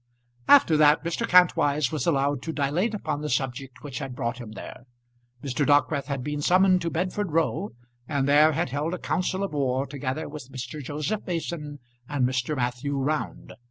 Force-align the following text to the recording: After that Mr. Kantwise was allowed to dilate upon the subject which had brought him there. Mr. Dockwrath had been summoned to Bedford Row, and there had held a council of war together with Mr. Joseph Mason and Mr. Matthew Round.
After 0.47 0.77
that 0.77 1.03
Mr. 1.03 1.27
Kantwise 1.27 1.91
was 1.91 2.07
allowed 2.07 2.41
to 2.41 2.51
dilate 2.51 2.95
upon 2.95 3.21
the 3.21 3.29
subject 3.29 3.83
which 3.83 3.99
had 3.99 4.15
brought 4.15 4.39
him 4.39 4.53
there. 4.53 4.87
Mr. 5.43 5.63
Dockwrath 5.63 6.05
had 6.07 6.23
been 6.23 6.41
summoned 6.41 6.81
to 6.81 6.89
Bedford 6.89 7.31
Row, 7.33 7.69
and 8.07 8.27
there 8.27 8.53
had 8.53 8.69
held 8.71 8.95
a 8.95 8.97
council 8.97 9.43
of 9.43 9.53
war 9.53 9.85
together 9.85 10.27
with 10.27 10.51
Mr. 10.51 10.83
Joseph 10.83 11.21
Mason 11.27 11.77
and 12.09 12.27
Mr. 12.27 12.55
Matthew 12.55 12.97
Round. 12.97 13.53